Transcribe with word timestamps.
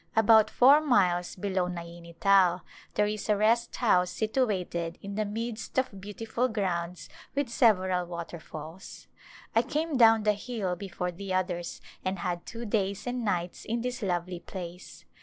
About 0.15 0.49
four 0.49 0.81
miles 0.81 1.35
below 1.35 1.67
Naini 1.67 2.13
Tal 2.19 2.63
there 2.95 3.05
is 3.05 3.29
a 3.29 3.37
rest 3.37 3.75
house 3.75 4.09
situated 4.09 4.97
in 5.03 5.13
the 5.13 5.25
midst 5.25 5.77
of 5.77 6.01
beautiful 6.01 6.47
grounds 6.47 7.07
with 7.35 7.49
several 7.49 8.07
waterfalls. 8.07 9.05
I 9.55 9.61
came 9.61 9.97
down 9.97 10.23
the 10.23 10.33
hill 10.33 10.75
before 10.75 11.11
the 11.11 11.35
others 11.35 11.81
and 12.03 12.17
had 12.17 12.47
two 12.47 12.65
days 12.65 13.05
and 13.05 13.23
nights 13.23 13.63
in 13.63 13.81
this 13.81 14.01
lovely 14.01 14.39
place. 14.39 15.05